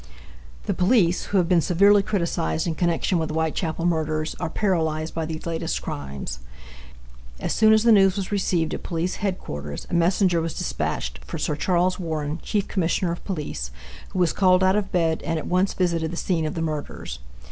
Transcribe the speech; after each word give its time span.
The 0.65 0.73
police, 0.73 1.25
who 1.25 1.37
have 1.37 1.47
been 1.47 1.59
severly 1.61 2.01
criticised 2.03 2.65
in 2.65 2.73
connection 2.73 3.19
with 3.19 3.27
the 3.27 3.35
Whitechapel 3.35 3.85
murders, 3.85 4.35
are 4.39 4.49
paralyzed 4.49 5.13
by 5.13 5.27
these 5.27 5.45
latest 5.45 5.79
crimes. 5.83 6.39
As 7.39 7.53
soon 7.53 7.71
as 7.71 7.83
the 7.83 7.91
news 7.91 8.15
was 8.15 8.29
recieved 8.31 8.73
at 8.73 8.81
Police 8.81 9.17
Headquarters 9.17 9.85
a 9.91 9.93
messenger 9.93 10.41
was 10.41 10.55
dispathed 10.55 11.19
for 11.23 11.37
Sir 11.37 11.55
Charles 11.55 11.99
Warren, 11.99 12.39
Chief 12.41 12.67
Commissioner 12.67 13.11
of 13.11 13.23
Police, 13.23 13.69
who 14.09 14.17
was 14.17 14.33
called 14.33 14.63
out 14.63 14.75
of 14.75 14.91
bed 14.91 15.21
and 15.21 15.37
at 15.37 15.45
once 15.45 15.75
visited 15.75 16.09
the 16.11 16.17
scene 16.17 16.47
of 16.47 16.55
the 16.55 16.63
murders. 16.63 17.19